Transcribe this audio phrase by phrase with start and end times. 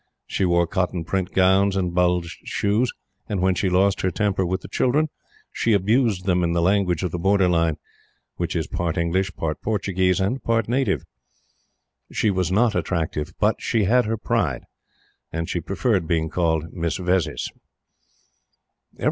[0.25, 2.91] She wore cotton print gowns and bulged shoes;
[3.29, 5.09] and when she lost her temper with the children,
[5.51, 7.77] she abused them in the language of the Borderline
[8.35, 11.03] which is part English, part Portuguese, and part Native.
[12.11, 14.63] She was not attractive; but she had her pride,
[15.31, 17.51] and she preferred being called "Miss Vezzis."